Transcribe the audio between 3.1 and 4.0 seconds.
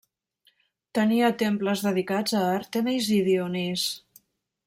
i Dionís.